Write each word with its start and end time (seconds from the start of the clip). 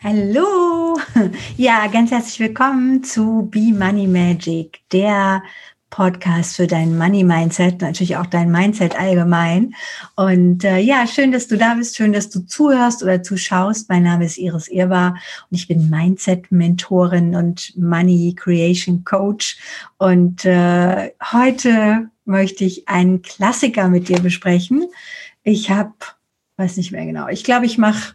Hallo! 0.00 0.96
Ja, 1.56 1.88
ganz 1.88 2.12
herzlich 2.12 2.38
willkommen 2.38 3.02
zu 3.02 3.48
Be 3.50 3.72
Money 3.72 4.06
Magic, 4.06 4.78
der 4.92 5.42
Podcast 5.90 6.54
für 6.54 6.68
dein 6.68 6.96
Money 6.96 7.24
Mindset, 7.24 7.80
natürlich 7.80 8.16
auch 8.16 8.26
dein 8.26 8.52
Mindset 8.52 8.98
allgemein. 8.98 9.74
Und 10.14 10.62
äh, 10.62 10.78
ja, 10.78 11.04
schön, 11.08 11.32
dass 11.32 11.48
du 11.48 11.56
da 11.56 11.74
bist, 11.74 11.96
schön, 11.96 12.12
dass 12.12 12.30
du 12.30 12.46
zuhörst 12.46 13.02
oder 13.02 13.24
zuschaust. 13.24 13.88
Mein 13.88 14.04
Name 14.04 14.26
ist 14.26 14.38
Iris 14.38 14.68
Irbar 14.68 15.16
und 15.50 15.56
ich 15.56 15.66
bin 15.66 15.90
Mindset-Mentorin 15.90 17.34
und 17.34 17.76
Money 17.76 18.36
Creation 18.38 19.02
Coach. 19.04 19.58
Und 19.96 20.44
äh, 20.44 21.10
heute 21.32 22.08
möchte 22.24 22.64
ich 22.64 22.88
einen 22.88 23.22
Klassiker 23.22 23.88
mit 23.88 24.08
dir 24.08 24.20
besprechen. 24.20 24.84
Ich 25.42 25.70
habe, 25.70 25.94
weiß 26.56 26.76
nicht 26.76 26.92
mehr 26.92 27.04
genau, 27.04 27.26
ich 27.26 27.42
glaube, 27.42 27.66
ich 27.66 27.78
mache 27.78 28.14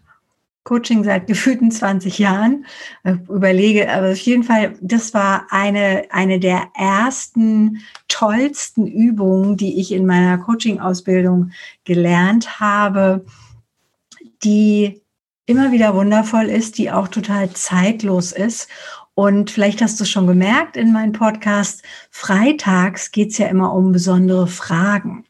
Coaching 0.64 1.04
seit 1.04 1.28
gefühlten 1.28 1.72
20 1.72 2.20
Jahren. 2.20 2.66
Ich 3.04 3.30
überlege, 3.30 3.92
aber 3.92 4.12
auf 4.12 4.20
jeden 4.20 4.44
Fall, 4.44 4.76
das 4.82 5.14
war 5.14 5.48
eine, 5.50 6.06
eine 6.10 6.40
der 6.40 6.70
ersten 6.76 7.82
tollsten 8.08 8.88
Übungen, 8.88 9.58
die 9.58 9.80
ich 9.80 9.92
in 9.92 10.06
meiner 10.06 10.38
Coaching-Ausbildung 10.38 11.52
gelernt 11.84 12.60
habe, 12.60 13.26
die 14.44 15.02
immer 15.46 15.72
wieder 15.72 15.96
wundervoll 15.96 16.46
ist, 16.46 16.78
die 16.78 16.92
auch 16.92 17.08
total 17.08 17.50
zeitlos 17.52 18.32
ist. 18.32 18.70
Und 19.16 19.52
vielleicht 19.52 19.82
hast 19.82 20.00
du 20.00 20.06
schon 20.06 20.26
gemerkt 20.26 20.76
in 20.76 20.92
meinem 20.92 21.12
Podcast, 21.12 21.84
freitags 22.10 23.12
geht 23.12 23.32
es 23.32 23.38
ja 23.38 23.48
immer 23.48 23.74
um 23.74 23.92
besondere 23.92 24.48
Fragen. 24.48 25.26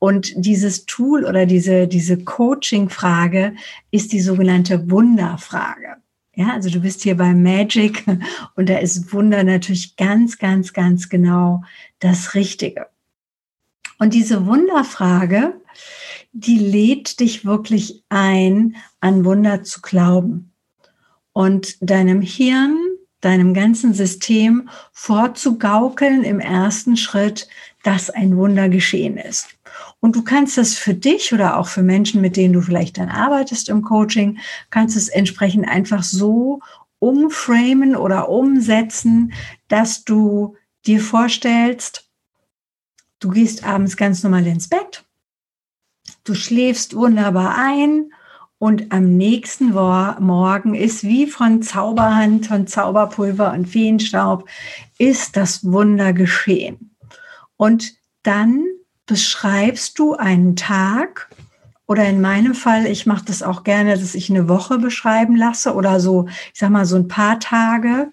Und 0.00 0.32
dieses 0.34 0.86
Tool 0.86 1.26
oder 1.26 1.44
diese, 1.44 1.86
diese 1.86 2.24
Coaching-Frage 2.24 3.54
ist 3.90 4.12
die 4.12 4.20
sogenannte 4.20 4.90
Wunderfrage. 4.90 5.96
Ja, 6.34 6.54
also 6.54 6.70
du 6.70 6.80
bist 6.80 7.02
hier 7.02 7.18
bei 7.18 7.34
Magic 7.34 8.04
und 8.56 8.70
da 8.70 8.78
ist 8.78 9.12
Wunder 9.12 9.44
natürlich 9.44 9.96
ganz, 9.96 10.38
ganz, 10.38 10.72
ganz 10.72 11.10
genau 11.10 11.62
das 11.98 12.34
Richtige. 12.34 12.86
Und 13.98 14.14
diese 14.14 14.46
Wunderfrage, 14.46 15.60
die 16.32 16.58
lädt 16.58 17.20
dich 17.20 17.44
wirklich 17.44 18.02
ein, 18.08 18.76
an 19.00 19.26
Wunder 19.26 19.64
zu 19.64 19.82
glauben 19.82 20.52
und 21.34 21.76
deinem 21.82 22.22
Hirn, 22.22 22.78
deinem 23.20 23.52
ganzen 23.52 23.92
System 23.92 24.70
vorzugaukeln 24.92 26.24
im 26.24 26.40
ersten 26.40 26.96
Schritt, 26.96 27.48
dass 27.82 28.08
ein 28.08 28.38
Wunder 28.38 28.70
geschehen 28.70 29.18
ist. 29.18 29.59
Und 30.00 30.16
du 30.16 30.22
kannst 30.22 30.56
das 30.56 30.74
für 30.74 30.94
dich 30.94 31.32
oder 31.32 31.58
auch 31.58 31.68
für 31.68 31.82
Menschen, 31.82 32.22
mit 32.22 32.36
denen 32.36 32.54
du 32.54 32.62
vielleicht 32.62 32.98
dann 32.98 33.10
arbeitest 33.10 33.68
im 33.68 33.82
Coaching, 33.82 34.38
kannst 34.70 34.96
es 34.96 35.08
entsprechend 35.08 35.68
einfach 35.68 36.02
so 36.02 36.60
umframen 36.98 37.96
oder 37.96 38.28
umsetzen, 38.28 39.32
dass 39.68 40.04
du 40.04 40.56
dir 40.86 41.00
vorstellst, 41.00 42.08
du 43.20 43.28
gehst 43.28 43.64
abends 43.64 43.96
ganz 43.96 44.22
normal 44.22 44.46
ins 44.46 44.68
Bett, 44.68 45.04
du 46.24 46.34
schläfst 46.34 46.96
wunderbar 46.96 47.56
ein 47.58 48.12
und 48.58 48.92
am 48.92 49.16
nächsten 49.16 49.70
Morgen 49.70 50.74
ist 50.74 51.02
wie 51.02 51.26
von 51.26 51.62
Zauberhand, 51.62 52.46
von 52.46 52.66
Zauberpulver 52.66 53.52
und 53.52 53.66
Feenstaub, 53.66 54.48
ist 54.98 55.36
das 55.36 55.64
Wunder 55.64 56.12
geschehen. 56.12 56.94
Und 57.56 57.94
dann 58.22 58.66
beschreibst 59.10 59.98
du 59.98 60.14
einen 60.14 60.54
Tag 60.54 61.30
oder 61.88 62.08
in 62.08 62.20
meinem 62.20 62.54
Fall, 62.54 62.86
ich 62.86 63.06
mache 63.06 63.24
das 63.24 63.42
auch 63.42 63.64
gerne, 63.64 63.98
dass 63.98 64.14
ich 64.14 64.30
eine 64.30 64.48
Woche 64.48 64.78
beschreiben 64.78 65.34
lasse 65.34 65.74
oder 65.74 65.98
so, 65.98 66.28
ich 66.54 66.60
sag 66.60 66.70
mal 66.70 66.86
so 66.86 66.94
ein 66.94 67.08
paar 67.08 67.40
Tage, 67.40 68.12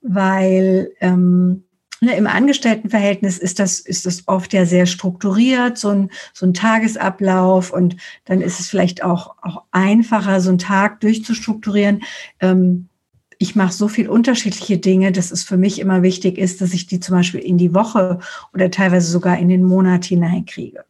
weil 0.00 0.90
ähm, 1.00 1.64
ne, 2.00 2.16
im 2.16 2.26
Angestelltenverhältnis 2.26 3.36
ist 3.36 3.58
das, 3.58 3.78
ist 3.78 4.06
das 4.06 4.26
oft 4.26 4.54
ja 4.54 4.64
sehr 4.64 4.86
strukturiert, 4.86 5.76
so 5.76 5.90
ein, 5.90 6.10
so 6.32 6.46
ein 6.46 6.54
Tagesablauf 6.54 7.70
und 7.70 7.96
dann 8.24 8.40
ist 8.40 8.58
es 8.58 8.70
vielleicht 8.70 9.04
auch, 9.04 9.36
auch 9.42 9.64
einfacher, 9.70 10.40
so 10.40 10.48
einen 10.48 10.56
Tag 10.56 11.00
durchzustrukturieren. 11.00 12.04
Ähm, 12.40 12.88
ich 13.38 13.54
mache 13.54 13.72
so 13.72 13.86
viel 13.86 14.08
unterschiedliche 14.08 14.78
Dinge, 14.78 15.12
dass 15.12 15.30
es 15.30 15.44
für 15.44 15.56
mich 15.56 15.78
immer 15.78 16.02
wichtig 16.02 16.38
ist, 16.38 16.60
dass 16.60 16.74
ich 16.74 16.86
die 16.86 16.98
zum 16.98 17.16
Beispiel 17.16 17.40
in 17.40 17.56
die 17.56 17.72
Woche 17.72 18.18
oder 18.52 18.70
teilweise 18.70 19.10
sogar 19.10 19.38
in 19.38 19.48
den 19.48 19.64
Monat 19.64 20.04
hineinkriege. 20.04 20.84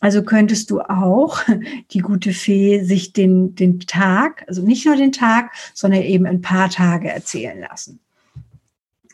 Also 0.00 0.22
könntest 0.22 0.70
du 0.70 0.80
auch, 0.80 1.40
die 1.92 2.00
gute 2.00 2.32
Fee, 2.32 2.82
sich 2.84 3.12
den, 3.12 3.54
den 3.54 3.80
Tag, 3.80 4.44
also 4.46 4.62
nicht 4.62 4.86
nur 4.86 4.96
den 4.96 5.12
Tag, 5.12 5.50
sondern 5.74 6.02
eben 6.02 6.26
ein 6.26 6.42
paar 6.42 6.70
Tage 6.70 7.10
erzählen 7.10 7.60
lassen. 7.60 8.00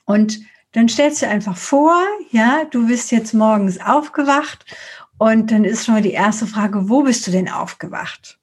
Und 0.04 0.40
dann 0.72 0.88
stellst 0.88 1.22
du 1.22 1.28
einfach 1.28 1.56
vor, 1.56 1.96
ja, 2.30 2.64
du 2.70 2.88
bist 2.88 3.10
jetzt 3.10 3.32
morgens 3.32 3.80
aufgewacht 3.80 4.64
und 5.18 5.50
dann 5.50 5.64
ist 5.64 5.86
schon 5.86 5.94
mal 5.94 6.02
die 6.02 6.12
erste 6.12 6.46
Frage, 6.46 6.88
wo 6.88 7.02
bist 7.02 7.26
du 7.26 7.30
denn 7.30 7.48
aufgewacht? 7.48 8.38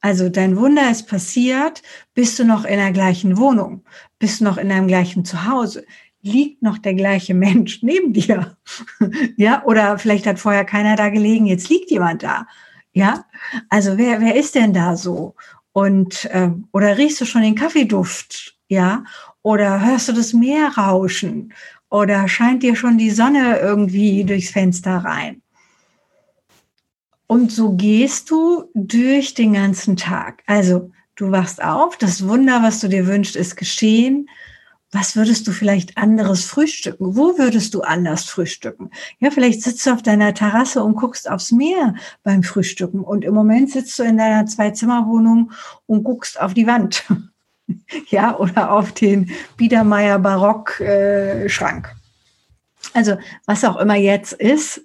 Also 0.00 0.28
dein 0.28 0.56
Wunder 0.56 0.90
ist 0.90 1.08
passiert, 1.08 1.82
bist 2.14 2.38
du 2.38 2.44
noch 2.44 2.64
in 2.64 2.78
der 2.78 2.92
gleichen 2.92 3.36
Wohnung, 3.36 3.84
bist 4.18 4.40
du 4.40 4.44
noch 4.44 4.56
in 4.56 4.70
deinem 4.70 4.86
gleichen 4.86 5.24
Zuhause, 5.24 5.84
liegt 6.22 6.62
noch 6.62 6.78
der 6.78 6.94
gleiche 6.94 7.34
Mensch 7.34 7.80
neben 7.82 8.12
dir. 8.12 8.56
ja, 9.36 9.62
oder 9.64 9.98
vielleicht 9.98 10.26
hat 10.26 10.38
vorher 10.38 10.64
keiner 10.64 10.96
da 10.96 11.10
gelegen, 11.10 11.46
jetzt 11.46 11.68
liegt 11.68 11.90
jemand 11.90 12.22
da. 12.22 12.46
Ja, 12.92 13.24
also 13.68 13.98
wer, 13.98 14.20
wer 14.20 14.34
ist 14.34 14.54
denn 14.54 14.72
da 14.72 14.96
so? 14.96 15.36
Und 15.72 16.24
äh, 16.26 16.50
oder 16.72 16.98
riechst 16.98 17.20
du 17.20 17.24
schon 17.24 17.42
den 17.42 17.54
Kaffeeduft? 17.54 18.56
Ja, 18.68 19.04
oder 19.42 19.84
hörst 19.84 20.08
du 20.08 20.12
das 20.12 20.32
Meer 20.32 20.68
rauschen? 20.76 21.52
Oder 21.88 22.28
scheint 22.28 22.62
dir 22.62 22.76
schon 22.76 22.98
die 22.98 23.10
Sonne 23.10 23.58
irgendwie 23.58 24.24
durchs 24.24 24.50
Fenster 24.50 24.98
rein? 24.98 25.42
Und 27.30 27.52
so 27.52 27.74
gehst 27.74 28.28
du 28.32 28.64
durch 28.74 29.34
den 29.34 29.52
ganzen 29.52 29.96
Tag. 29.96 30.42
Also 30.48 30.90
du 31.14 31.30
wachst 31.30 31.62
auf, 31.62 31.96
das 31.96 32.26
Wunder, 32.26 32.60
was 32.64 32.80
du 32.80 32.88
dir 32.88 33.06
wünschst, 33.06 33.36
ist 33.36 33.54
geschehen. 33.54 34.28
Was 34.90 35.14
würdest 35.14 35.46
du 35.46 35.52
vielleicht 35.52 35.96
anderes 35.96 36.44
frühstücken? 36.44 37.14
Wo 37.14 37.38
würdest 37.38 37.74
du 37.74 37.82
anders 37.82 38.24
frühstücken? 38.24 38.90
Ja, 39.20 39.30
vielleicht 39.30 39.62
sitzt 39.62 39.86
du 39.86 39.92
auf 39.92 40.02
deiner 40.02 40.34
Terrasse 40.34 40.82
und 40.82 40.96
guckst 40.96 41.30
aufs 41.30 41.52
Meer 41.52 41.94
beim 42.24 42.42
Frühstücken. 42.42 43.04
Und 43.04 43.24
im 43.24 43.34
Moment 43.34 43.70
sitzt 43.70 43.96
du 44.00 44.02
in 44.02 44.16
deiner 44.16 44.46
Zwei-Zimmer-Wohnung 44.46 45.52
und 45.86 46.02
guckst 46.02 46.40
auf 46.40 46.52
die 46.52 46.66
Wand. 46.66 47.04
ja, 48.08 48.36
oder 48.36 48.72
auf 48.72 48.90
den 48.90 49.30
Biedermeier 49.56 50.18
Barock-Schrank. 50.18 51.94
Äh, 52.92 52.98
also 52.98 53.16
was 53.46 53.64
auch 53.64 53.76
immer 53.76 53.96
jetzt 53.96 54.32
ist, 54.32 54.82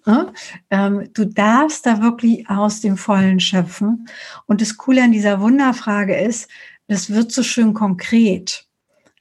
ähm, 0.70 1.10
du 1.14 1.26
darfst 1.26 1.86
da 1.86 2.02
wirklich 2.02 2.50
aus 2.50 2.82
dem 2.82 2.98
Vollen 2.98 3.40
schöpfen. 3.40 4.08
Und 4.46 4.62
das 4.62 4.78
Coole 4.78 5.04
an 5.04 5.12
dieser 5.12 5.40
Wunderfrage 5.42 6.16
ist, 6.16 6.50
das 6.88 7.10
wird 7.10 7.32
so 7.32 7.44
schön 7.44 7.74
konkret. 7.74 8.66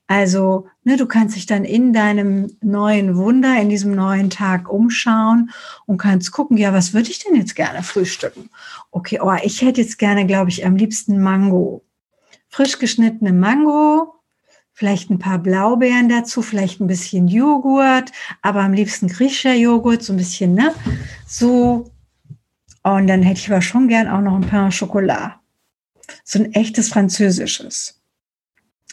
Also, 0.07 0.69
ne, 0.83 0.99
du 0.99 1.07
kannst 1.07 1.35
dich 1.35 1.47
dann 1.47 1.65
in 1.65 1.95
deinem 1.95 2.55
neuen 2.61 3.17
Wunder, 3.17 3.59
in 3.59 3.71
diesem 3.71 3.95
neuen 3.95 4.29
Tag 4.29 4.69
umschauen 4.69 5.51
und 5.87 5.97
kannst 5.97 6.31
gucken, 6.31 6.59
ja, 6.59 6.75
was 6.75 6.93
würde 6.93 7.11
ich 7.11 7.21
denn 7.21 7.35
jetzt 7.35 7.57
gerne 7.57 7.83
frühstücken? 7.83 8.51
Okay, 8.91 9.19
oh, 9.23 9.33
ich 9.43 9.63
hätte 9.63 9.81
jetzt 9.81 9.99
gerne, 9.99 10.27
glaube 10.27 10.51
ich, 10.51 10.67
am 10.67 10.77
liebsten 10.77 11.23
Mango. 11.23 11.85
Frisch 12.51 12.79
geschnittene 12.79 13.33
Mango, 13.33 14.15
vielleicht 14.75 15.09
ein 15.09 15.19
paar 15.19 15.39
Blaubeeren 15.39 16.09
dazu, 16.09 16.43
vielleicht 16.43 16.81
ein 16.81 16.89
bisschen 16.89 17.29
Joghurt, 17.29 18.11
aber 18.43 18.63
am 18.63 18.75
liebsten 18.75 19.09
griechischer 19.09 19.55
Joghurt, 19.55 20.03
so 20.03 20.13
ein 20.13 20.19
bisschen, 20.19 20.55
ne? 20.55 20.75
So. 21.27 21.91
Und 22.83 23.07
dann 23.07 23.23
hätte 23.23 23.41
ich 23.41 23.51
aber 23.51 23.63
schon 23.63 23.89
gern 23.89 24.09
auch 24.09 24.21
noch 24.21 24.35
ein 24.35 24.47
paar 24.47 24.71
Schokolade. 24.71 25.37
So 26.23 26.41
ein 26.41 26.53
echtes 26.53 26.91
französisches. 26.91 28.03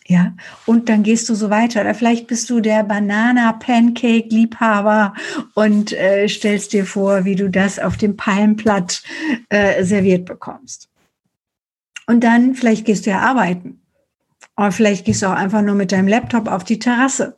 Ja, 0.07 0.33
und 0.65 0.89
dann 0.89 1.03
gehst 1.03 1.29
du 1.29 1.35
so 1.35 1.49
weiter. 1.49 1.81
Oder 1.81 1.93
vielleicht 1.93 2.27
bist 2.27 2.49
du 2.49 2.59
der 2.59 2.83
Banana-Pancake-Liebhaber 2.83 5.13
und 5.55 5.93
äh, 5.93 6.27
stellst 6.27 6.73
dir 6.73 6.85
vor, 6.85 7.25
wie 7.25 7.35
du 7.35 7.49
das 7.49 7.79
auf 7.79 7.97
dem 7.97 8.17
Palmblatt 8.17 9.03
äh, 9.49 9.83
serviert 9.83 10.25
bekommst. 10.25 10.89
Und 12.07 12.23
dann 12.23 12.55
vielleicht 12.55 12.85
gehst 12.85 13.05
du 13.05 13.09
ja 13.09 13.19
arbeiten. 13.19 13.80
Aber 14.55 14.71
vielleicht 14.71 15.05
gehst 15.05 15.21
du 15.21 15.27
auch 15.27 15.35
einfach 15.35 15.61
nur 15.61 15.75
mit 15.75 15.91
deinem 15.91 16.07
Laptop 16.07 16.47
auf 16.47 16.63
die 16.63 16.79
Terrasse. 16.79 17.37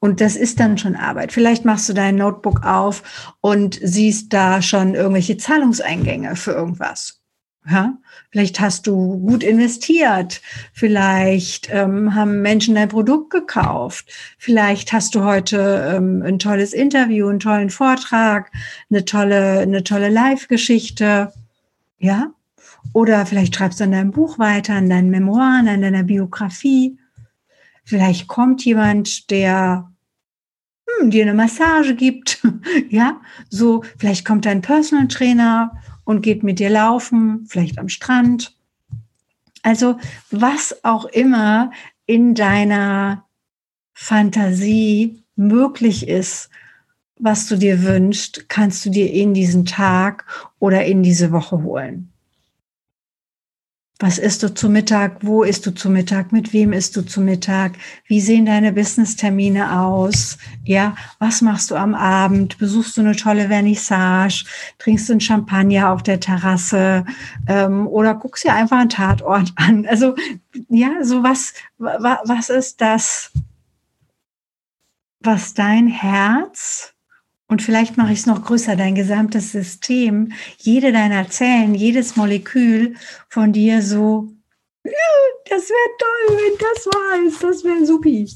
Und 0.00 0.20
das 0.20 0.34
ist 0.34 0.58
dann 0.58 0.78
schon 0.78 0.96
Arbeit. 0.96 1.30
Vielleicht 1.30 1.64
machst 1.64 1.88
du 1.88 1.92
dein 1.92 2.16
Notebook 2.16 2.64
auf 2.64 3.34
und 3.40 3.78
siehst 3.80 4.32
da 4.32 4.60
schon 4.60 4.96
irgendwelche 4.96 5.36
Zahlungseingänge 5.36 6.34
für 6.34 6.50
irgendwas. 6.50 7.22
Ja? 7.68 7.98
Vielleicht 8.30 8.58
hast 8.58 8.88
du 8.88 9.20
gut 9.20 9.44
investiert. 9.44 10.40
Vielleicht 10.72 11.68
ähm, 11.70 12.16
haben 12.16 12.42
Menschen 12.42 12.74
dein 12.74 12.88
Produkt 12.88 13.30
gekauft. 13.30 14.10
Vielleicht 14.38 14.92
hast 14.92 15.14
du 15.14 15.22
heute 15.22 15.94
ähm, 15.94 16.22
ein 16.26 16.40
tolles 16.40 16.72
Interview, 16.72 17.28
einen 17.28 17.38
tollen 17.38 17.70
Vortrag, 17.70 18.50
eine 18.90 19.04
tolle, 19.04 19.60
eine 19.60 19.84
tolle 19.84 20.08
Live-Geschichte. 20.08 21.32
Ja? 21.98 22.32
Oder 22.92 23.26
vielleicht 23.26 23.54
schreibst 23.56 23.80
du 23.80 23.84
an 23.84 23.92
deinem 23.92 24.10
Buch 24.10 24.38
weiter, 24.38 24.74
an 24.74 24.90
deinen 24.90 25.10
Memoiren, 25.10 25.68
an 25.68 25.82
deiner 25.82 26.02
Biografie. 26.02 26.98
Vielleicht 27.84 28.28
kommt 28.28 28.64
jemand, 28.64 29.30
der 29.30 29.90
hm, 30.86 31.10
dir 31.10 31.22
eine 31.22 31.34
Massage 31.34 31.94
gibt. 31.94 32.42
ja, 32.90 33.20
so, 33.48 33.84
vielleicht 33.98 34.24
kommt 34.24 34.46
dein 34.46 34.62
Personal 34.62 35.08
Trainer 35.08 35.72
und 36.04 36.22
geht 36.22 36.42
mit 36.42 36.58
dir 36.58 36.70
laufen, 36.70 37.46
vielleicht 37.46 37.78
am 37.78 37.88
Strand. 37.88 38.56
Also, 39.62 39.98
was 40.30 40.84
auch 40.84 41.04
immer 41.04 41.70
in 42.06 42.34
deiner 42.34 43.24
Fantasie 43.94 45.22
möglich 45.36 46.08
ist, 46.08 46.50
was 47.16 47.46
du 47.46 47.56
dir 47.56 47.84
wünschst, 47.84 48.48
kannst 48.48 48.84
du 48.84 48.90
dir 48.90 49.10
in 49.12 49.32
diesen 49.32 49.64
Tag 49.64 50.26
oder 50.58 50.84
in 50.84 51.04
diese 51.04 51.30
Woche 51.30 51.62
holen. 51.62 52.11
Was 54.02 54.18
isst 54.18 54.42
du 54.42 54.52
zu 54.52 54.68
Mittag? 54.68 55.18
Wo 55.20 55.44
isst 55.44 55.64
du 55.64 55.70
zu 55.70 55.88
Mittag? 55.88 56.32
Mit 56.32 56.52
wem 56.52 56.72
isst 56.72 56.96
du 56.96 57.02
zu 57.02 57.20
Mittag? 57.20 57.74
Wie 58.08 58.20
sehen 58.20 58.46
deine 58.46 58.72
Business-Termine 58.72 59.78
aus? 59.78 60.38
Ja, 60.64 60.96
was 61.20 61.40
machst 61.40 61.70
du 61.70 61.76
am 61.76 61.94
Abend? 61.94 62.58
Besuchst 62.58 62.96
du 62.96 63.02
eine 63.02 63.14
tolle 63.14 63.46
Vernissage? 63.46 64.44
Trinkst 64.80 65.08
du 65.08 65.12
ein 65.12 65.20
Champagner 65.20 65.92
auf 65.92 66.02
der 66.02 66.18
Terrasse? 66.18 67.04
Ähm, 67.46 67.86
oder 67.86 68.16
guckst 68.16 68.42
dir 68.42 68.54
einfach 68.54 68.80
einen 68.80 68.88
Tatort 68.88 69.52
an? 69.56 69.86
Also, 69.86 70.16
ja, 70.68 71.04
so 71.04 71.22
was, 71.22 71.54
was 71.78 72.50
ist 72.50 72.80
das, 72.80 73.30
was 75.20 75.54
dein 75.54 75.86
Herz 75.86 76.91
und 77.52 77.60
vielleicht 77.60 77.98
mache 77.98 78.14
ich 78.14 78.20
es 78.20 78.26
noch 78.26 78.42
größer, 78.42 78.76
dein 78.76 78.94
gesamtes 78.94 79.52
System, 79.52 80.32
jede 80.56 80.90
deiner 80.90 81.28
Zellen, 81.28 81.74
jedes 81.74 82.16
Molekül 82.16 82.94
von 83.28 83.52
dir 83.52 83.82
so, 83.82 84.32
ja, 84.84 84.90
das 85.50 85.68
wäre 85.68 85.90
toll, 85.98 86.38
wenn 86.38 86.58
das 86.58 86.86
wahr 86.86 87.26
ist, 87.28 87.44
das 87.44 87.62
wäre 87.62 87.84
supi. 87.84 88.26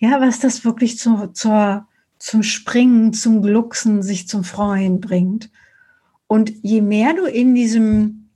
Ja, 0.00 0.20
was 0.20 0.40
das 0.40 0.66
wirklich 0.66 0.98
zu, 0.98 1.28
zur, 1.28 1.88
zum 2.18 2.42
Springen, 2.42 3.14
zum 3.14 3.40
Glucksen, 3.40 4.02
sich 4.02 4.28
zum 4.28 4.44
Freuen 4.44 5.00
bringt. 5.00 5.50
Und 6.26 6.52
je 6.60 6.82
mehr 6.82 7.14
du 7.14 7.24
in 7.24 7.54
diesem 7.54 8.28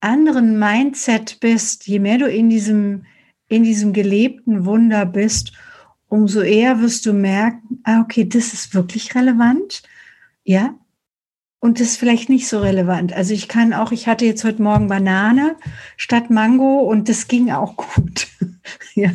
anderen 0.00 0.58
Mindset 0.58 1.38
bist, 1.38 1.86
je 1.86 2.00
mehr 2.00 2.18
du 2.18 2.28
in 2.28 2.50
diesem, 2.50 3.04
in 3.46 3.62
diesem 3.62 3.92
gelebten 3.92 4.64
Wunder 4.66 5.06
bist, 5.06 5.52
umso 6.12 6.42
eher 6.42 6.82
wirst 6.82 7.06
du 7.06 7.14
merken, 7.14 7.80
ah, 7.84 8.02
okay, 8.02 8.28
das 8.28 8.52
ist 8.52 8.74
wirklich 8.74 9.14
relevant. 9.14 9.82
Ja. 10.44 10.74
Und 11.58 11.80
das 11.80 11.88
ist 11.88 11.96
vielleicht 11.96 12.28
nicht 12.28 12.48
so 12.48 12.60
relevant. 12.60 13.14
Also 13.14 13.32
ich 13.32 13.48
kann 13.48 13.72
auch, 13.72 13.92
ich 13.92 14.08
hatte 14.08 14.26
jetzt 14.26 14.44
heute 14.44 14.60
Morgen 14.60 14.88
Banane 14.88 15.56
statt 15.96 16.28
Mango 16.28 16.80
und 16.80 17.08
das 17.08 17.28
ging 17.28 17.50
auch 17.50 17.76
gut. 17.94 18.28
ja, 18.94 19.10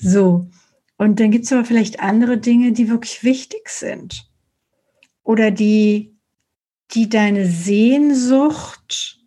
so. 0.00 0.48
Und 0.96 1.20
dann 1.20 1.30
gibt 1.30 1.44
es 1.44 1.52
aber 1.52 1.64
vielleicht 1.64 2.00
andere 2.00 2.38
Dinge, 2.38 2.72
die 2.72 2.88
wirklich 2.88 3.22
wichtig 3.22 3.68
sind. 3.68 4.28
Oder 5.22 5.52
die, 5.52 6.12
die 6.90 7.08
deine 7.08 7.46
Sehnsucht, 7.46 9.20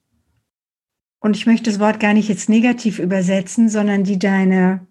und 1.19 1.37
ich 1.37 1.45
möchte 1.45 1.69
das 1.69 1.79
Wort 1.79 2.01
gar 2.01 2.13
nicht 2.13 2.27
jetzt 2.27 2.49
negativ 2.49 2.99
übersetzen, 2.99 3.69
sondern 3.69 4.03
die 4.03 4.19
deine 4.19 4.85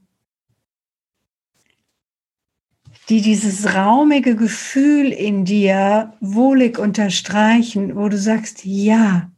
die 3.09 3.21
dieses 3.21 3.75
raumige 3.75 4.35
Gefühl 4.35 5.13
in 5.13 5.45
dir 5.45 6.15
wohlig 6.21 6.79
unterstreichen, 6.79 7.97
wo 7.97 8.09
du 8.09 8.17
sagst, 8.17 8.65
ja, 8.65 9.31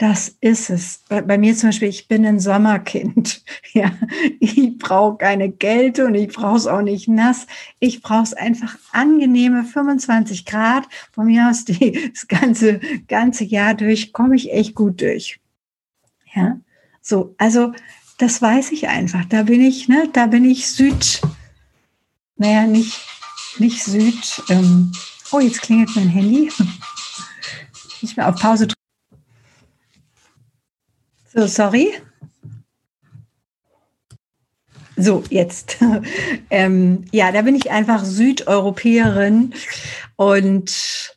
das 0.00 0.34
ist 0.40 0.70
es. 0.70 1.04
Bei, 1.10 1.20
bei 1.20 1.36
mir 1.36 1.54
zum 1.54 1.68
Beispiel, 1.68 1.88
ich 1.88 2.08
bin 2.08 2.24
ein 2.24 2.40
Sommerkind. 2.40 3.44
Ja, 3.72 3.92
ich 4.40 4.78
brauche 4.78 5.18
keine 5.18 5.52
Kälte 5.52 6.04
und 6.04 6.16
ich 6.16 6.34
brauche 6.34 6.56
es 6.56 6.66
auch 6.66 6.82
nicht 6.82 7.06
nass. 7.06 7.46
Ich 7.78 8.02
brauche 8.02 8.24
es 8.24 8.34
einfach 8.34 8.76
angenehme 8.90 9.62
25 9.62 10.44
Grad. 10.44 10.88
Von 11.12 11.26
mir 11.26 11.48
aus 11.48 11.64
die, 11.64 12.10
das 12.12 12.26
ganze, 12.26 12.80
ganze 13.06 13.44
Jahr 13.44 13.74
durch 13.74 14.12
komme 14.12 14.34
ich 14.34 14.52
echt 14.52 14.74
gut 14.74 15.00
durch. 15.00 15.38
Ja, 16.34 16.58
so, 17.00 17.36
also 17.38 17.72
das 18.18 18.42
weiß 18.42 18.72
ich 18.72 18.88
einfach. 18.88 19.24
Da 19.26 19.44
bin 19.44 19.60
ich, 19.60 19.88
ne, 19.88 20.08
da 20.12 20.26
bin 20.26 20.44
ich 20.44 20.66
Süd, 20.66 21.20
naja, 22.40 22.66
nicht, 22.66 22.98
nicht 23.58 23.84
Süd. 23.84 24.42
Ähm, 24.48 24.90
oh, 25.30 25.40
jetzt 25.40 25.60
klingelt 25.60 25.94
mein 25.94 26.08
Handy. 26.08 26.50
Nicht 28.00 28.16
mehr 28.16 28.30
auf 28.30 28.40
Pause 28.40 28.66
drücken. 28.66 29.24
So, 31.34 31.46
sorry. 31.46 31.92
So, 34.96 35.22
jetzt. 35.28 35.76
ähm, 36.50 37.04
ja, 37.12 37.30
da 37.30 37.42
bin 37.42 37.56
ich 37.56 37.70
einfach 37.70 38.06
Südeuropäerin 38.06 39.52
und 40.16 41.14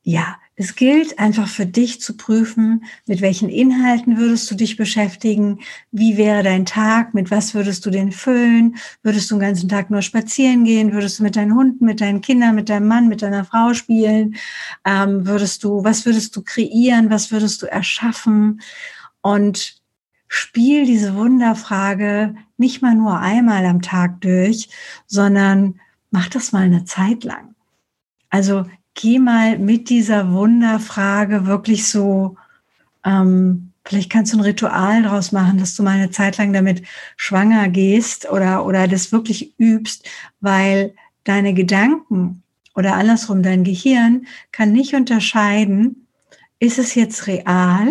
ja, 0.00 0.38
es 0.62 0.76
gilt 0.76 1.18
einfach 1.18 1.48
für 1.48 1.66
dich 1.66 2.00
zu 2.00 2.16
prüfen, 2.16 2.84
mit 3.06 3.20
welchen 3.20 3.48
Inhalten 3.48 4.16
würdest 4.16 4.48
du 4.50 4.54
dich 4.54 4.76
beschäftigen, 4.76 5.58
wie 5.90 6.16
wäre 6.16 6.44
dein 6.44 6.64
Tag, 6.64 7.14
mit 7.14 7.30
was 7.32 7.54
würdest 7.54 7.84
du 7.84 7.90
den 7.90 8.12
füllen, 8.12 8.76
würdest 9.02 9.30
du 9.30 9.34
den 9.34 9.40
ganzen 9.40 9.68
Tag 9.68 9.90
nur 9.90 10.02
spazieren 10.02 10.64
gehen, 10.64 10.92
würdest 10.92 11.18
du 11.18 11.24
mit 11.24 11.34
deinen 11.34 11.54
Hunden, 11.54 11.84
mit 11.84 12.00
deinen 12.00 12.20
Kindern, 12.20 12.54
mit 12.54 12.68
deinem 12.68 12.86
Mann, 12.86 13.08
mit 13.08 13.22
deiner 13.22 13.44
Frau 13.44 13.74
spielen, 13.74 14.36
ähm, 14.84 15.26
würdest 15.26 15.64
du, 15.64 15.82
was 15.82 16.06
würdest 16.06 16.36
du 16.36 16.42
kreieren, 16.42 17.10
was 17.10 17.32
würdest 17.32 17.62
du 17.62 17.66
erschaffen? 17.66 18.60
Und 19.20 19.82
spiel 20.28 20.86
diese 20.86 21.14
Wunderfrage 21.16 22.36
nicht 22.56 22.82
mal 22.82 22.94
nur 22.94 23.18
einmal 23.18 23.66
am 23.66 23.82
Tag 23.82 24.20
durch, 24.20 24.68
sondern 25.06 25.80
mach 26.10 26.28
das 26.28 26.52
mal 26.52 26.62
eine 26.62 26.84
Zeit 26.84 27.24
lang. 27.24 27.54
Also 28.30 28.64
geh 28.94 29.18
mal 29.18 29.58
mit 29.58 29.88
dieser 29.88 30.32
Wunderfrage 30.32 31.46
wirklich 31.46 31.86
so, 31.88 32.36
ähm, 33.04 33.72
vielleicht 33.84 34.10
kannst 34.10 34.32
du 34.32 34.38
ein 34.38 34.42
Ritual 34.42 35.02
draus 35.02 35.32
machen, 35.32 35.58
dass 35.58 35.74
du 35.74 35.82
mal 35.82 35.96
eine 35.96 36.10
Zeit 36.10 36.38
lang 36.38 36.52
damit 36.52 36.82
schwanger 37.16 37.68
gehst 37.68 38.30
oder, 38.30 38.64
oder 38.64 38.86
das 38.88 39.12
wirklich 39.12 39.54
übst, 39.58 40.08
weil 40.40 40.94
deine 41.24 41.54
Gedanken 41.54 42.42
oder 42.74 42.94
andersrum 42.94 43.42
dein 43.42 43.64
Gehirn 43.64 44.26
kann 44.50 44.72
nicht 44.72 44.94
unterscheiden, 44.94 46.06
ist 46.58 46.78
es 46.78 46.94
jetzt 46.94 47.26
real 47.26 47.88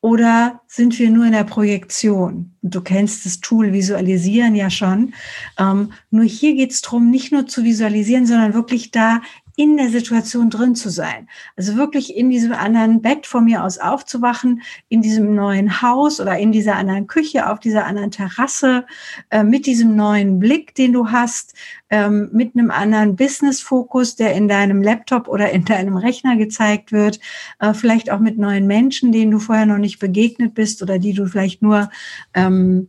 oder 0.00 0.60
sind 0.66 0.98
wir 0.98 1.10
nur 1.10 1.26
in 1.26 1.32
der 1.32 1.44
Projektion? 1.44 2.52
Du 2.62 2.80
kennst 2.80 3.24
das 3.24 3.40
Tool 3.40 3.72
Visualisieren 3.72 4.56
ja 4.56 4.68
schon. 4.68 5.14
Ähm, 5.58 5.92
nur 6.10 6.24
hier 6.24 6.54
geht 6.54 6.72
es 6.72 6.80
darum, 6.80 7.10
nicht 7.10 7.30
nur 7.30 7.46
zu 7.46 7.62
visualisieren, 7.62 8.26
sondern 8.26 8.52
wirklich 8.52 8.90
da 8.90 9.22
in 9.56 9.76
der 9.76 9.90
Situation 9.90 10.50
drin 10.50 10.74
zu 10.74 10.90
sein. 10.90 11.28
Also 11.56 11.76
wirklich 11.76 12.16
in 12.16 12.30
diesem 12.30 12.52
anderen 12.52 13.02
Bett 13.02 13.26
von 13.26 13.44
mir 13.44 13.64
aus 13.64 13.78
aufzuwachen, 13.78 14.62
in 14.88 15.02
diesem 15.02 15.34
neuen 15.34 15.82
Haus 15.82 16.20
oder 16.20 16.38
in 16.38 16.52
dieser 16.52 16.76
anderen 16.76 17.06
Küche, 17.06 17.50
auf 17.50 17.60
dieser 17.60 17.86
anderen 17.86 18.10
Terrasse, 18.10 18.86
äh, 19.30 19.42
mit 19.42 19.66
diesem 19.66 19.94
neuen 19.96 20.38
Blick, 20.38 20.74
den 20.74 20.92
du 20.92 21.10
hast, 21.10 21.54
ähm, 21.90 22.30
mit 22.32 22.56
einem 22.56 22.70
anderen 22.70 23.16
Business-Fokus, 23.16 24.16
der 24.16 24.34
in 24.34 24.48
deinem 24.48 24.82
Laptop 24.82 25.28
oder 25.28 25.50
in 25.50 25.64
deinem 25.64 25.96
Rechner 25.96 26.36
gezeigt 26.36 26.92
wird, 26.92 27.20
äh, 27.60 27.74
vielleicht 27.74 28.10
auch 28.10 28.20
mit 28.20 28.38
neuen 28.38 28.66
Menschen, 28.66 29.12
denen 29.12 29.30
du 29.30 29.38
vorher 29.38 29.66
noch 29.66 29.78
nicht 29.78 29.98
begegnet 29.98 30.54
bist 30.54 30.82
oder 30.82 30.98
die 30.98 31.12
du 31.12 31.26
vielleicht 31.26 31.60
nur 31.62 31.90
ähm, 32.34 32.88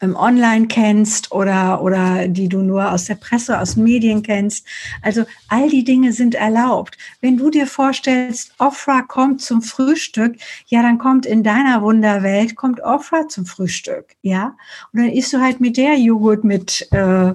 online 0.00 0.66
kennst 0.66 1.32
oder, 1.32 1.82
oder 1.82 2.28
die 2.28 2.48
du 2.48 2.62
nur 2.62 2.90
aus 2.90 3.04
der 3.04 3.16
Presse, 3.16 3.60
aus 3.60 3.76
Medien 3.76 4.22
kennst. 4.22 4.66
Also 5.02 5.24
all 5.48 5.68
die 5.68 5.84
Dinge 5.84 6.12
sind 6.12 6.34
erlaubt. 6.34 6.96
Wenn 7.20 7.36
du 7.36 7.50
dir 7.50 7.66
vorstellst, 7.66 8.52
Ofra 8.58 9.02
kommt 9.02 9.40
zum 9.40 9.62
Frühstück, 9.62 10.36
ja, 10.66 10.82
dann 10.82 10.98
kommt 10.98 11.26
in 11.26 11.42
deiner 11.42 11.82
Wunderwelt, 11.82 12.56
kommt 12.56 12.80
Ofra 12.80 13.28
zum 13.28 13.46
Frühstück, 13.46 14.16
ja. 14.22 14.56
Und 14.92 15.00
dann 15.00 15.10
isst 15.10 15.32
du 15.32 15.40
halt 15.40 15.60
mit 15.60 15.76
der 15.76 15.96
Joghurt 15.98 16.44
mit, 16.44 16.88
äh, 16.92 17.34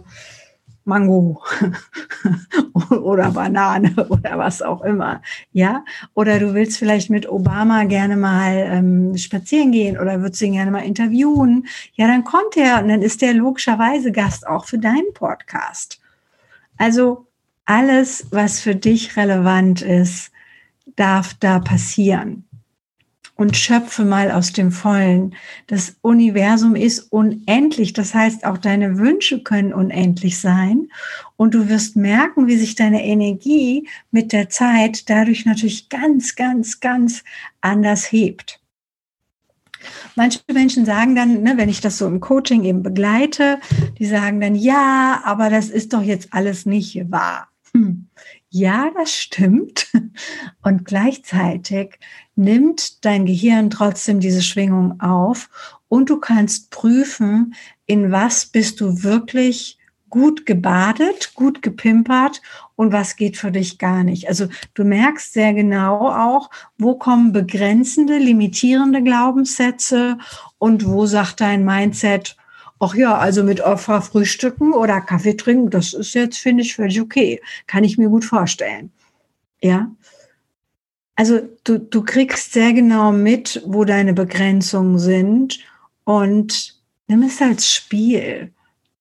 Mango 0.85 1.41
oder 2.89 3.31
Banane 3.31 3.93
oder 4.09 4.37
was 4.37 4.61
auch 4.61 4.81
immer, 4.81 5.21
ja? 5.51 5.83
Oder 6.13 6.39
du 6.39 6.53
willst 6.53 6.77
vielleicht 6.77 7.09
mit 7.09 7.27
Obama 7.27 7.83
gerne 7.83 8.15
mal 8.15 8.55
ähm, 8.55 9.17
spazieren 9.17 9.71
gehen 9.71 9.97
oder 9.97 10.21
würdest 10.21 10.41
ihn 10.41 10.53
gerne 10.53 10.71
mal 10.71 10.85
interviewen, 10.85 11.67
ja, 11.95 12.07
dann 12.07 12.23
kommt 12.23 12.55
er 12.55 12.81
und 12.81 12.87
dann 12.87 13.01
ist 13.01 13.21
der 13.21 13.33
logischerweise 13.33 14.11
Gast 14.11 14.47
auch 14.47 14.65
für 14.65 14.77
deinen 14.77 15.13
Podcast. 15.13 15.99
Also 16.77 17.27
alles, 17.65 18.27
was 18.31 18.59
für 18.59 18.75
dich 18.75 19.17
relevant 19.17 19.81
ist, 19.81 20.31
darf 20.95 21.33
da 21.33 21.59
passieren 21.59 22.45
und 23.35 23.57
schöpfe 23.57 24.05
mal 24.05 24.31
aus 24.31 24.53
dem 24.53 24.71
Vollen. 24.71 25.35
Das 25.67 25.97
Universum 26.01 26.75
ist 26.75 27.11
unendlich. 27.11 27.93
Das 27.93 28.13
heißt, 28.13 28.45
auch 28.45 28.57
deine 28.57 28.97
Wünsche 28.97 29.43
können 29.43 29.73
unendlich 29.73 30.39
sein. 30.39 30.87
Und 31.35 31.53
du 31.53 31.67
wirst 31.67 31.95
merken, 31.97 32.47
wie 32.47 32.57
sich 32.57 32.75
deine 32.75 33.05
Energie 33.05 33.87
mit 34.11 34.31
der 34.31 34.49
Zeit 34.49 35.09
dadurch 35.09 35.45
natürlich 35.45 35.89
ganz, 35.89 36.35
ganz, 36.35 36.79
ganz 36.79 37.23
anders 37.61 38.11
hebt. 38.11 38.61
Manche 40.15 40.39
Menschen 40.51 40.85
sagen 40.85 41.15
dann, 41.15 41.43
ne, 41.43 41.57
wenn 41.57 41.69
ich 41.69 41.81
das 41.81 41.97
so 41.97 42.07
im 42.07 42.21
Coaching 42.21 42.63
eben 42.63 42.81
begleite, 42.81 43.59
die 43.99 44.05
sagen 44.05 44.39
dann, 44.39 44.55
ja, 44.55 45.21
aber 45.25 45.49
das 45.49 45.69
ist 45.69 45.93
doch 45.93 46.01
jetzt 46.01 46.33
alles 46.33 46.65
nicht 46.65 47.11
wahr. 47.11 47.49
Hm. 47.73 48.07
Ja, 48.49 48.89
das 48.95 49.13
stimmt. 49.13 49.91
Und 50.63 50.85
gleichzeitig 50.85 51.99
nimmt 52.35 53.05
dein 53.05 53.25
Gehirn 53.25 53.69
trotzdem 53.69 54.19
diese 54.19 54.41
Schwingung 54.41 54.99
auf 54.99 55.49
und 55.87 56.09
du 56.09 56.19
kannst 56.19 56.71
prüfen, 56.71 57.55
in 57.85 58.11
was 58.11 58.45
bist 58.45 58.81
du 58.81 59.03
wirklich 59.03 59.77
gut 60.09 60.45
gebadet, 60.45 61.33
gut 61.35 61.61
gepimpert 61.61 62.41
und 62.75 62.93
was 62.93 63.15
geht 63.15 63.37
für 63.37 63.51
dich 63.51 63.79
gar 63.79 64.03
nicht. 64.03 64.29
Also 64.29 64.47
du 64.73 64.85
merkst 64.85 65.33
sehr 65.33 65.53
genau 65.53 66.09
auch, 66.09 66.49
wo 66.77 66.95
kommen 66.95 67.33
begrenzende, 67.33 68.17
limitierende 68.17 69.03
Glaubenssätze 69.03 70.17
und 70.57 70.85
wo 70.85 71.05
sagt 71.05 71.41
dein 71.41 71.65
Mindset, 71.65 72.37
ach 72.79 72.95
ja, 72.95 73.17
also 73.17 73.43
mit 73.43 73.61
Opfer 73.61 74.01
frühstücken 74.01 74.73
oder 74.73 75.01
Kaffee 75.01 75.35
trinken, 75.35 75.69
das 75.69 75.93
ist 75.93 76.13
jetzt, 76.13 76.37
finde 76.37 76.63
ich, 76.63 76.75
völlig 76.75 77.01
okay. 77.01 77.41
Kann 77.67 77.83
ich 77.83 77.97
mir 77.97 78.09
gut 78.09 78.25
vorstellen. 78.25 78.91
Ja. 79.61 79.91
Also 81.15 81.41
du, 81.63 81.79
du 81.79 82.03
kriegst 82.03 82.53
sehr 82.53 82.73
genau 82.73 83.11
mit, 83.11 83.61
wo 83.65 83.85
deine 83.85 84.13
Begrenzungen 84.13 84.99
sind 84.99 85.59
und 86.03 86.75
nimm 87.07 87.23
es 87.23 87.41
als 87.41 87.71
Spiel. 87.71 88.51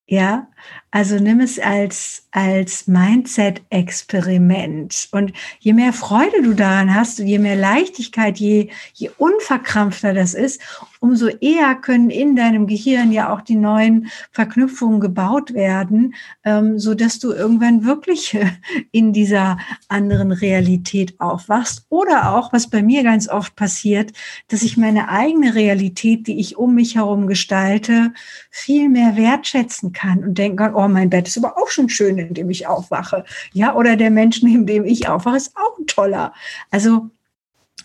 Ja, 0.06 0.48
also 0.94 1.16
nimm 1.16 1.40
es 1.40 1.58
als, 1.58 2.28
als 2.30 2.86
Mindset-Experiment. 2.86 5.08
Und 5.10 5.32
je 5.58 5.72
mehr 5.72 5.92
Freude 5.92 6.40
du 6.44 6.54
daran 6.54 6.94
hast, 6.94 7.18
je 7.18 7.40
mehr 7.40 7.56
Leichtigkeit, 7.56 8.38
je, 8.38 8.68
je 8.92 9.10
unverkrampfter 9.18 10.14
das 10.14 10.34
ist, 10.34 10.60
umso 11.00 11.26
eher 11.26 11.74
können 11.74 12.10
in 12.10 12.36
deinem 12.36 12.68
Gehirn 12.68 13.10
ja 13.10 13.34
auch 13.34 13.40
die 13.40 13.56
neuen 13.56 14.06
Verknüpfungen 14.30 15.00
gebaut 15.00 15.52
werden, 15.52 16.14
ähm, 16.44 16.78
so 16.78 16.94
du 16.94 17.32
irgendwann 17.32 17.84
wirklich 17.84 18.38
in 18.92 19.12
dieser 19.12 19.58
anderen 19.88 20.30
Realität 20.30 21.20
aufwachst. 21.20 21.86
Oder 21.88 22.36
auch, 22.36 22.52
was 22.52 22.70
bei 22.70 22.84
mir 22.84 23.02
ganz 23.02 23.28
oft 23.28 23.56
passiert, 23.56 24.12
dass 24.46 24.62
ich 24.62 24.76
meine 24.76 25.08
eigene 25.08 25.56
Realität, 25.56 26.28
die 26.28 26.38
ich 26.38 26.56
um 26.56 26.76
mich 26.76 26.94
herum 26.94 27.26
gestalte, 27.26 28.12
viel 28.50 28.88
mehr 28.88 29.16
wertschätzen 29.16 29.92
kann 29.92 30.22
und 30.22 30.38
denken 30.38 30.58
kann, 30.58 30.74
oh, 30.74 30.83
mein 30.88 31.10
Bett 31.10 31.28
ist 31.28 31.38
aber 31.38 31.58
auch 31.58 31.68
schon 31.68 31.88
schön, 31.88 32.18
in 32.18 32.34
dem 32.34 32.50
ich 32.50 32.66
aufwache. 32.66 33.24
Ja, 33.52 33.74
oder 33.74 33.96
der 33.96 34.10
Mensch, 34.10 34.42
neben 34.42 34.66
dem 34.66 34.84
ich 34.84 35.08
aufwache, 35.08 35.36
ist 35.36 35.56
auch 35.56 35.78
toller. 35.86 36.32
Also, 36.70 37.10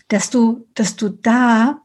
dass 0.08 0.30
du, 0.30 0.66
dass 0.74 0.96
du 0.96 1.08
da 1.08 1.80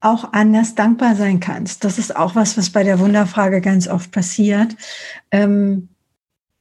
auch 0.00 0.32
anders 0.32 0.74
dankbar 0.74 1.16
sein 1.16 1.40
kannst. 1.40 1.84
Das 1.84 1.98
ist 1.98 2.14
auch 2.14 2.34
was, 2.34 2.56
was 2.56 2.70
bei 2.70 2.84
der 2.84 3.00
Wunderfrage 3.00 3.60
ganz 3.60 3.88
oft 3.88 4.12
passiert, 4.12 4.76
ähm, 5.32 5.88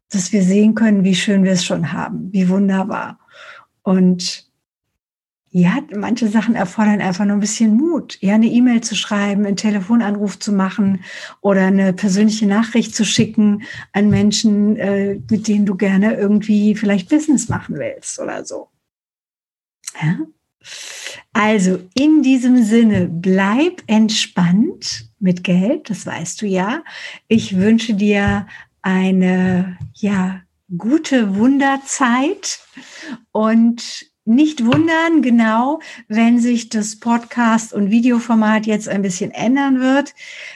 dass 0.09 0.31
wir 0.31 0.41
sehen 0.41 0.73
können, 0.73 1.03
wie 1.03 1.15
schön 1.15 1.43
wir 1.43 1.51
es 1.51 1.65
schon 1.65 1.91
haben, 1.93 2.31
wie 2.33 2.49
wunderbar. 2.49 3.19
Und 3.83 4.46
ja, 5.51 5.79
manche 5.95 6.27
Sachen 6.27 6.55
erfordern 6.55 7.01
einfach 7.01 7.25
nur 7.25 7.37
ein 7.37 7.41
bisschen 7.41 7.75
Mut. 7.75 8.17
Ja, 8.21 8.35
eine 8.35 8.47
E-Mail 8.47 8.81
zu 8.81 8.95
schreiben, 8.95 9.45
einen 9.45 9.55
Telefonanruf 9.55 10.37
zu 10.39 10.51
machen 10.51 11.03
oder 11.41 11.67
eine 11.67 11.93
persönliche 11.93 12.45
Nachricht 12.45 12.93
zu 12.93 13.05
schicken 13.05 13.63
an 13.93 14.09
Menschen, 14.09 14.75
äh, 14.75 15.19
mit 15.29 15.47
denen 15.47 15.65
du 15.65 15.75
gerne 15.75 16.15
irgendwie 16.15 16.75
vielleicht 16.75 17.09
Business 17.09 17.47
machen 17.47 17.75
willst 17.77 18.19
oder 18.19 18.43
so. 18.43 18.67
Ja? 20.01 20.17
Also 21.33 21.79
in 21.93 22.23
diesem 22.23 22.63
Sinne, 22.63 23.07
bleib 23.09 23.83
entspannt 23.87 25.09
mit 25.19 25.43
Geld, 25.43 25.89
das 25.89 26.05
weißt 26.05 26.41
du 26.41 26.45
ja. 26.45 26.83
Ich 27.27 27.55
wünsche 27.55 27.93
dir 27.93 28.47
eine, 28.81 29.77
ja, 29.93 30.41
gute 30.77 31.35
Wunderzeit 31.35 32.59
und 33.31 34.05
nicht 34.27 34.65
wundern, 34.65 35.21
genau, 35.21 35.79
wenn 36.07 36.39
sich 36.39 36.69
das 36.69 36.99
Podcast- 36.99 37.73
und 37.73 37.89
Videoformat 37.89 38.65
jetzt 38.65 38.89
ein 38.89 39.01
bisschen 39.01 39.31
ändern 39.31 39.79
wird. 39.79 40.13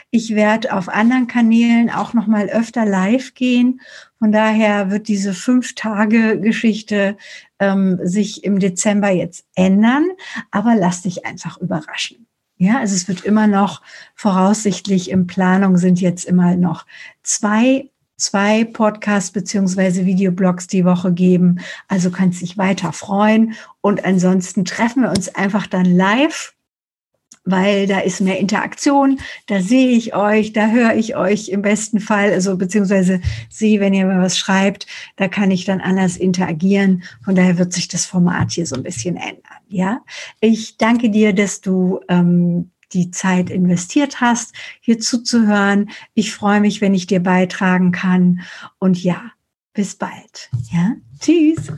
Ich 0.09 0.35
werde 0.35 0.73
auf 0.73 0.89
anderen 0.89 1.27
Kanälen 1.27 1.89
auch 1.89 2.13
noch 2.13 2.27
mal 2.27 2.47
öfter 2.49 2.85
live 2.85 3.33
gehen. 3.33 3.81
Von 4.19 4.31
daher 4.31 4.91
wird 4.91 5.07
diese 5.07 5.33
fünf 5.33 5.73
Tage 5.75 6.39
Geschichte 6.39 7.17
ähm, 7.59 7.99
sich 8.03 8.43
im 8.43 8.59
Dezember 8.59 9.09
jetzt 9.09 9.45
ändern. 9.55 10.09
Aber 10.51 10.75
lass 10.75 11.01
dich 11.01 11.25
einfach 11.25 11.57
überraschen. 11.57 12.27
Ja, 12.57 12.77
also 12.77 12.93
es 12.93 13.07
wird 13.07 13.25
immer 13.25 13.47
noch 13.47 13.81
voraussichtlich 14.13 15.09
in 15.09 15.25
Planung 15.25 15.77
sind 15.77 15.99
jetzt 15.99 16.25
immer 16.25 16.55
noch 16.55 16.85
zwei 17.23 17.89
zwei 18.21 18.63
Podcasts 18.63 19.31
beziehungsweise 19.31 20.05
Videoblogs 20.05 20.67
die 20.67 20.85
Woche 20.85 21.11
geben. 21.11 21.59
Also 21.87 22.11
kannst 22.11 22.41
dich 22.41 22.57
weiter 22.57 22.93
freuen. 22.93 23.53
Und 23.81 24.05
ansonsten 24.05 24.65
treffen 24.65 25.03
wir 25.03 25.09
uns 25.09 25.33
einfach 25.35 25.67
dann 25.67 25.85
live 25.85 26.53
weil 27.43 27.87
da 27.87 27.99
ist 27.99 28.21
mehr 28.21 28.39
Interaktion, 28.39 29.19
da 29.47 29.61
sehe 29.61 29.89
ich 29.89 30.15
euch, 30.15 30.53
da 30.53 30.69
höre 30.69 30.93
ich 30.93 31.15
euch 31.15 31.49
im 31.49 31.61
besten 31.61 31.99
Fall, 31.99 32.31
also 32.31 32.55
beziehungsweise 32.57 33.19
sehe, 33.49 33.79
wenn 33.79 33.93
ihr 33.93 34.05
mir 34.05 34.21
was 34.21 34.37
schreibt, 34.37 34.85
da 35.15 35.27
kann 35.27 35.49
ich 35.49 35.65
dann 35.65 35.81
anders 35.81 36.17
interagieren. 36.17 37.03
Von 37.23 37.35
daher 37.35 37.57
wird 37.57 37.73
sich 37.73 37.87
das 37.87 38.05
Format 38.05 38.51
hier 38.51 38.67
so 38.67 38.75
ein 38.75 38.83
bisschen 38.83 39.15
ändern. 39.15 39.41
Ja, 39.69 40.01
ich 40.39 40.77
danke 40.77 41.09
dir, 41.09 41.33
dass 41.33 41.61
du 41.61 41.99
ähm, 42.09 42.69
die 42.93 43.11
Zeit 43.11 43.49
investiert 43.49 44.21
hast, 44.21 44.53
hier 44.79 44.99
zuzuhören. 44.99 45.89
Ich 46.13 46.33
freue 46.33 46.61
mich, 46.61 46.81
wenn 46.81 46.93
ich 46.93 47.07
dir 47.07 47.21
beitragen 47.21 47.91
kann. 47.91 48.41
Und 48.79 49.01
ja, 49.03 49.31
bis 49.73 49.95
bald. 49.95 50.49
Ja, 50.71 50.95
tschüss. 51.19 51.71